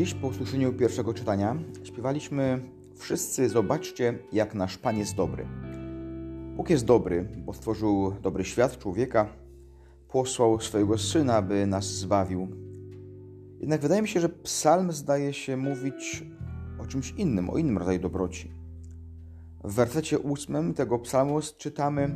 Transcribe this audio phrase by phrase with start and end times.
[0.00, 2.60] Dziś po usłyszeniu pierwszego czytania śpiewaliśmy
[2.94, 5.46] Wszyscy zobaczcie, jak nasz Pan jest dobry.
[6.56, 9.28] Bóg jest dobry, bo stworzył dobry świat, człowieka,
[10.08, 12.48] posłał swojego Syna, by nas zbawił.
[13.58, 16.24] Jednak wydaje mi się, że psalm zdaje się mówić
[16.78, 18.50] o czymś innym, o innym rodzaju dobroci.
[19.64, 22.14] W wersecie ósmym tego psalmu czytamy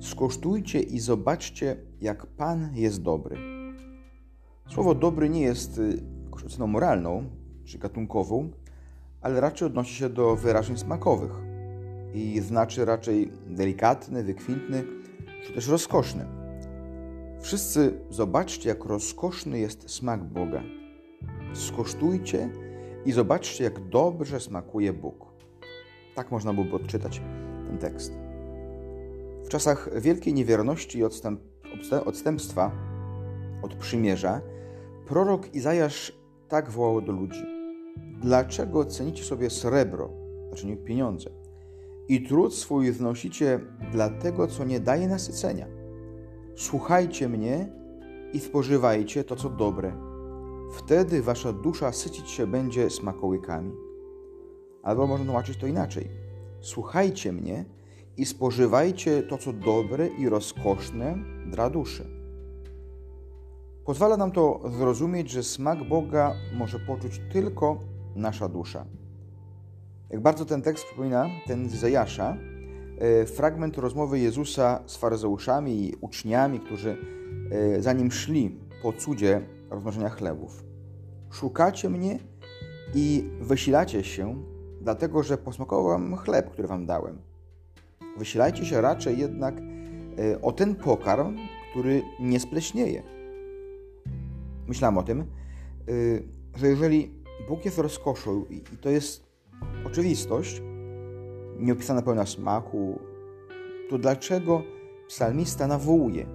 [0.00, 3.36] Skosztujcie i zobaczcie, jak Pan jest dobry.
[4.68, 7.24] Słowo dobry nie jest y, oceną moralną
[7.64, 8.50] czy gatunkową,
[9.20, 11.32] ale raczej odnosi się do wyrażeń smakowych
[12.14, 14.84] i znaczy raczej delikatny, wykwintny
[15.46, 16.26] czy też rozkoszny.
[17.40, 20.62] Wszyscy zobaczcie, jak rozkoszny jest smak Boga.
[21.52, 22.50] Skosztujcie
[23.04, 25.26] i zobaczcie, jak dobrze smakuje Bóg.
[26.14, 27.20] Tak można byłoby odczytać
[27.66, 28.12] ten tekst.
[29.44, 31.40] W czasach wielkiej niewierności i odstęp,
[32.04, 32.72] odstępstwa
[33.62, 34.40] od przymierza,
[35.06, 37.42] prorok Izajasz tak wołał do ludzi:
[38.22, 40.10] Dlaczego cenicie sobie srebro,
[40.48, 41.30] znaczy nie pieniądze,
[42.08, 43.60] i trud swój znosicie
[43.92, 45.66] dla tego, co nie daje nasycenia?
[46.56, 47.72] Słuchajcie mnie
[48.32, 49.92] i spożywajcie to, co dobre.
[50.72, 53.72] Wtedy wasza dusza sycić się będzie smakołykami.
[54.82, 56.08] Albo można tłumaczyć to inaczej.
[56.60, 57.64] Słuchajcie mnie
[58.16, 62.17] i spożywajcie to, co dobre i rozkoszne dla duszy.
[63.88, 67.78] Pozwala nam to zrozumieć, że smak Boga może poczuć tylko
[68.16, 68.84] nasza dusza.
[70.10, 72.36] Jak bardzo ten tekst przypomina ten z Izajasza,
[72.98, 76.96] e, fragment rozmowy Jezusa z faryzeuszami i uczniami, którzy
[77.50, 80.64] e, za nim szli po cudzie rozmnożenia chlebów.
[81.30, 82.18] Szukacie mnie
[82.94, 84.42] i wysilacie się,
[84.80, 87.18] dlatego że posmakował wam chleb, który wam dałem.
[88.18, 91.36] Wysilajcie się raczej jednak e, o ten pokarm,
[91.70, 93.17] który nie spleśnieje.
[94.68, 95.24] Myślałem o tym,
[96.56, 97.14] że jeżeli
[97.48, 99.26] Bóg jest rozkoszą i to jest
[99.86, 100.62] oczywistość,
[101.58, 102.98] nieopisana pełna smaku,
[103.90, 104.62] to dlaczego
[105.08, 106.26] psalmista nawołuje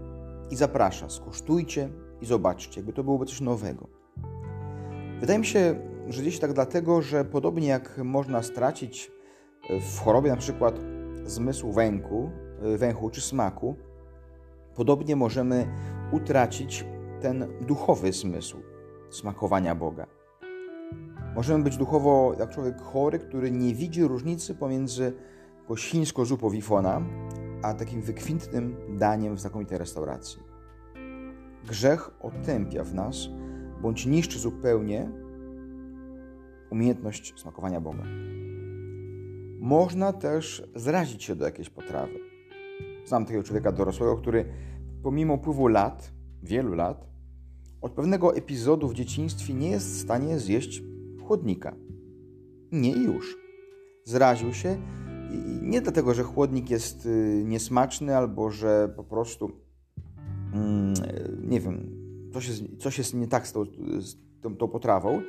[0.51, 1.89] i zaprasza, skosztujcie
[2.21, 3.87] i zobaczcie, jakby to byłoby coś nowego.
[5.19, 5.75] Wydaje mi się,
[6.07, 9.11] że gdzieś tak dlatego, że podobnie jak można stracić
[9.69, 10.79] w chorobie na przykład
[11.25, 12.31] zmysł węchu,
[12.77, 13.75] węchu czy smaku,
[14.75, 15.67] podobnie możemy
[16.11, 16.85] utracić
[17.23, 18.57] ten duchowy zmysł
[19.09, 20.07] smakowania Boga.
[21.35, 25.13] Możemy być duchowo jak człowiek chory, który nie widzi różnicy pomiędzy
[25.75, 27.01] świńską zupą wifona,
[27.61, 30.43] a takim wykwintnym daniem w znakomitej restauracji.
[31.67, 33.15] Grzech otępia w nas,
[33.81, 35.11] bądź niszczy zupełnie
[36.71, 38.03] umiejętność smakowania Boga.
[39.59, 42.19] Można też zrazić się do jakiejś potrawy.
[43.05, 44.45] Znam takiego człowieka dorosłego, który
[45.03, 46.11] pomimo upływu lat,
[46.43, 47.12] wielu lat,
[47.83, 50.83] od pewnego epizodu w dzieciństwie nie jest w stanie zjeść
[51.23, 51.75] chłodnika.
[52.71, 53.37] Nie już.
[54.03, 54.77] Zraził się
[55.31, 59.51] i nie dlatego, że chłodnik jest y, niesmaczny albo że po prostu
[60.53, 60.93] mm,
[61.43, 61.89] nie wiem,
[62.33, 63.65] coś jest, coś jest nie tak z tą,
[63.99, 65.21] z tą, tą potrawą,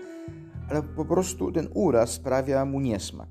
[0.71, 3.29] ale po prostu ten uraz sprawia mu niesmak.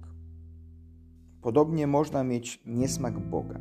[1.42, 3.60] Podobnie można mieć niesmak Boga.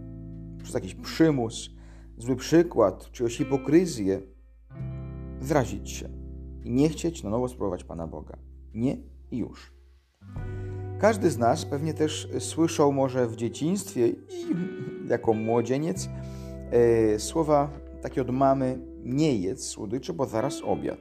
[0.63, 1.71] Przez jakiś przymus,
[2.19, 4.33] zły przykład, czy hipokryzję
[5.45, 6.09] zrazić się
[6.65, 8.39] i nie chcieć na nowo spróbować Pana Boga.
[8.75, 8.97] Nie
[9.31, 9.73] i już.
[10.99, 14.17] Każdy z nas pewnie też słyszał może w dzieciństwie i
[15.09, 16.09] jako młodzieniec
[16.71, 17.71] e, słowa
[18.03, 20.99] takie od mamy nie jedz słodyczy, bo zaraz obiad.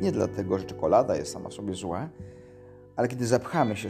[0.00, 2.08] Nie dlatego, że czekolada jest sama sobie zła,
[2.96, 3.88] ale kiedy zapchamy się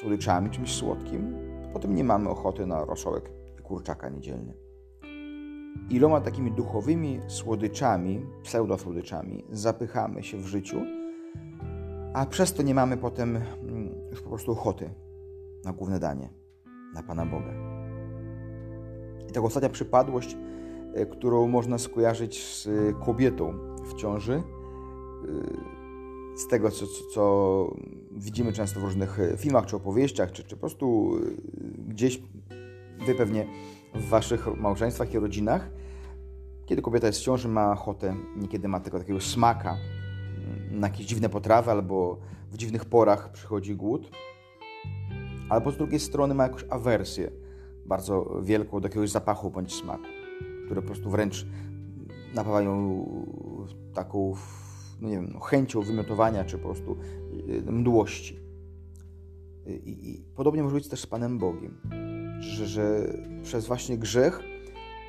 [0.00, 4.65] słodyczami, czymś słodkim, to potem nie mamy ochoty na rosołek i kurczaka niedzielny.
[5.90, 10.80] Iloma takimi duchowymi słodyczami, pseudosłodyczami zapychamy się w życiu,
[12.14, 14.90] a przez to nie mamy potem mm, już po prostu ochoty
[15.64, 16.28] na główne danie,
[16.94, 17.52] na Pana Boga.
[19.28, 20.36] I ta ostatnia przypadłość,
[20.94, 22.68] e, którą można skojarzyć z
[23.04, 24.42] kobietą w ciąży, e,
[26.36, 27.74] z tego, co, co,
[28.10, 31.10] widzimy często w różnych e, filmach czy opowieściach, czy, czy po prostu
[31.88, 32.22] gdzieś
[33.06, 33.46] wy pewnie
[33.96, 35.70] w waszych małżeństwach i rodzinach,
[36.66, 39.76] kiedy kobieta jest w ciąży, ma ochotę, niekiedy ma tego takiego smaka
[40.70, 42.18] na jakieś dziwne potrawy, albo
[42.50, 44.10] w dziwnych porach przychodzi głód,
[45.48, 47.30] albo z drugiej strony ma jakąś awersję
[47.86, 50.04] bardzo wielką do jakiegoś zapachu bądź smaku,
[50.66, 51.46] które po prostu wręcz
[52.34, 53.04] napawają
[53.94, 54.34] taką
[55.00, 56.96] no nie wiem, no, chęcią wymiotowania, czy po prostu
[57.48, 58.40] y, mdłości.
[59.66, 61.80] I, I, podobnie może być też z Panem Bogiem,
[62.46, 64.42] że, że przez właśnie grzech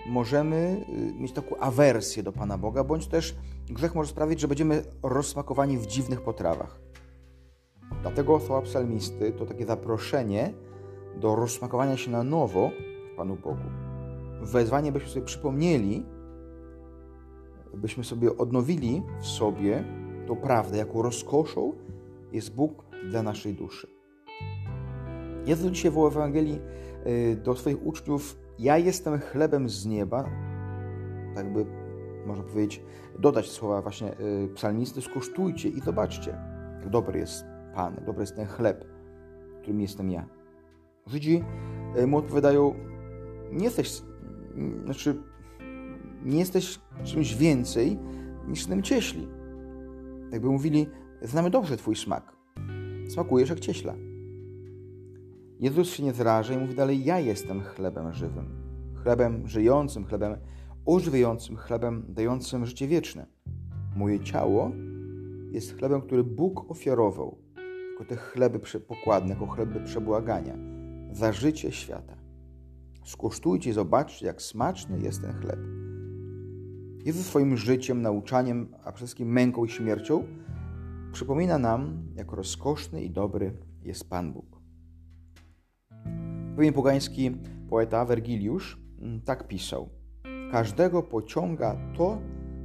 [0.08, 3.36] możemy y, mieć taką awersję do Pana Boga, bądź też
[3.70, 6.80] grzech może sprawić, że będziemy rozsmakowani w dziwnych potrawach.
[8.02, 10.54] Dlatego słowa psalmisty to takie zaproszenie
[11.22, 12.72] do rozsmakowania się na nowo
[13.14, 13.70] w Panu Bogu.
[14.42, 16.06] Wezwanie, byśmy sobie przypomnieli,
[17.74, 19.84] byśmy sobie odnowili w sobie
[20.28, 21.74] tą prawdę, jaką rozkoszą
[22.32, 23.88] jest Bóg dla naszej duszy.
[25.46, 26.60] Jezus dzisiaj w Ewangelii
[27.44, 30.30] do swoich uczniów: Ja jestem chlebem z nieba.
[31.36, 31.66] Tak by
[32.26, 32.84] można powiedzieć,
[33.20, 36.38] dodać słowa właśnie y, psalmisty: Skosztujcie i zobaczcie,
[36.80, 37.46] jak dobry jest
[37.76, 38.86] Pan, jak dobry jest ten chleb,
[39.62, 40.26] którym jestem ja.
[41.08, 41.44] Żydzi
[41.98, 42.74] y, mu odpowiadają:
[43.52, 44.02] Nie jesteś,
[44.84, 45.24] znaczy,
[46.26, 48.00] nie jesteś czymś więcej
[48.48, 49.28] niż tym cieśli.
[50.32, 50.88] Tak by mówili:
[51.22, 52.38] Znamy dobrze Twój smak.
[53.10, 54.07] Smakujesz jak cieśla.
[55.60, 58.46] Jezus się nie zraża i mówi dalej: Ja jestem chlebem żywym,
[59.04, 60.38] chlebem żyjącym, chlebem
[60.86, 63.26] ożywiającym, chlebem dającym życie wieczne.
[63.96, 64.72] Moje ciało
[65.52, 67.38] jest chlebem, który Bóg ofiarował,
[67.92, 70.58] jako te chleby pokładne, jako chleby przebłagania,
[71.12, 72.18] za życie świata.
[73.06, 75.60] Skosztujcie i zobaczcie, jak smaczny jest ten chleb.
[77.06, 80.24] Jezus swoim życiem, nauczaniem, a przede wszystkim męką i śmiercią
[81.12, 83.54] przypomina nam, jak rozkoszny i dobry
[83.84, 84.57] jest Pan Bóg.
[86.58, 87.32] Pewien pogański
[87.70, 89.90] poeta Wergiliusz mm, tak pisał:
[90.52, 92.22] Każdego pociąga to,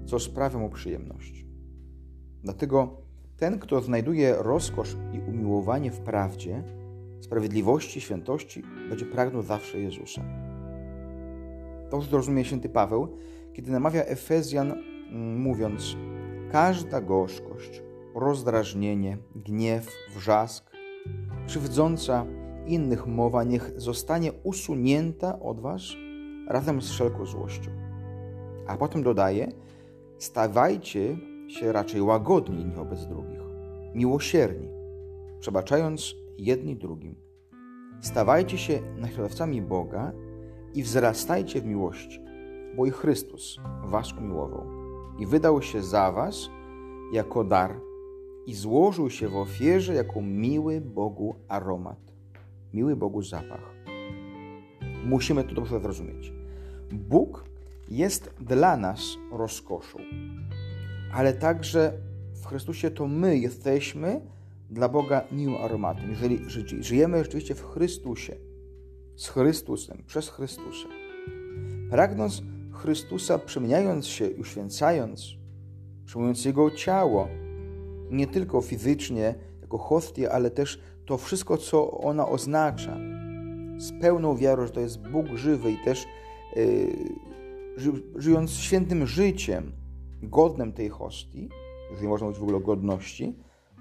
[0.07, 1.47] co sprawia mu przyjemność.
[2.43, 3.01] Dlatego
[3.37, 6.63] ten, kto znajduje rozkosz i umiłowanie w prawdzie,
[7.21, 10.23] sprawiedliwości, świętości, będzie pragnął zawsze Jezusa.
[11.91, 13.09] To zrozumie święty Paweł,
[13.53, 15.97] kiedy namawia Efezjan, mm, mówiąc:
[16.53, 17.83] Każda gorzkość,
[18.15, 20.71] rozdrażnienie, gniew, wrzask,
[21.47, 22.27] krzywdząca
[22.67, 25.83] innych mowa niech zostanie usunięta od was
[26.49, 27.71] razem z wszelką złością.
[28.67, 29.53] A potem dodaje:
[30.19, 31.17] stawajcie
[31.49, 33.41] się raczej łagodni wobec drugich,
[33.95, 34.69] miłosierni,
[35.41, 37.15] przebaczając jedni drugim.
[38.01, 40.13] Stawajcie się naśladowcami Boga
[40.75, 42.21] i wzrastajcie w miłości,
[42.77, 44.67] bo i Chrystus was umiłował
[45.19, 46.49] i wydał się za was
[47.13, 47.81] jako dar
[48.47, 52.12] i złożył się w ofierze jako miły Bogu aromat
[52.75, 53.75] miły Bogu zapach.
[55.05, 56.33] Musimy to dobrze zrozumieć.
[56.93, 57.45] Bóg
[57.89, 59.01] jest dla nas
[59.33, 59.99] rozkoszą,
[61.13, 61.93] ale także
[62.35, 64.21] w Chrystusie to my jesteśmy
[64.71, 66.11] dla Boga miłym aromatem.
[66.11, 66.41] Jeżeli
[66.81, 68.37] żyjemy rzeczywiście w Chrystusie,
[69.17, 70.89] z Chrystusem, przez Chrystusa,
[71.91, 72.43] pragnąc
[72.73, 75.27] Chrystusa, przemieniając się i uświęcając,
[76.05, 77.29] przyjmując Jego ciało,
[78.11, 82.97] nie tylko fizycznie, jako hostię, ale też to wszystko, co ona oznacza,
[83.79, 86.07] z pełną wiarą, że to jest Bóg żywy i też
[86.57, 89.73] yy, żyjąc świętym życiem,
[90.23, 91.49] godnym tej hostii,
[91.91, 93.37] jeżeli można mówić w ogóle o godności,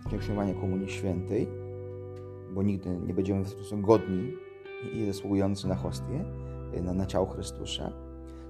[0.06, 1.48] w Komunii Świętej,
[2.54, 4.34] bo nigdy nie będziemy w sposób godni
[4.94, 6.26] i zasługujący na hostię,
[6.78, 7.92] y, na, na ciało Chrystusa,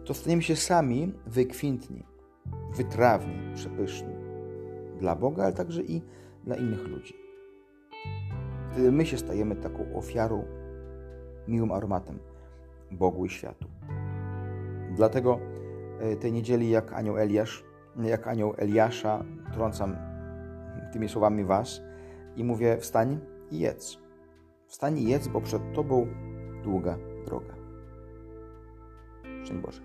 [0.06, 2.04] to staniemy się sami wykwintni,
[2.76, 4.14] wytrawni, przepyszni
[5.00, 6.02] dla Boga, ale także i
[6.44, 7.21] dla innych ludzi.
[8.72, 10.46] Wtedy my się stajemy taką ofiarą,
[11.48, 12.20] miłym aromatem
[12.92, 13.68] Bogu i światu.
[14.96, 15.40] Dlatego
[16.00, 17.64] e, tej niedzieli, jak anioł Eliasz,
[18.04, 19.96] jak anioł Eliasza, trącam
[20.94, 21.82] tymi słowami was
[22.36, 23.20] i mówię: wstań
[23.52, 23.98] i jedz.
[24.68, 26.08] Wstań i jedz, bo przed tobą
[26.64, 27.54] długa droga.
[29.44, 29.82] Szczęść Boże.